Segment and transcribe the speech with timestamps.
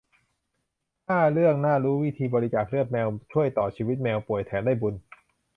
[1.09, 4.95] ห้า เรื่องน่ารู้วิธีบริจาคเลือดแมว ช่วยต่อชีวิตเหมียวป่วย แถมได้บุญ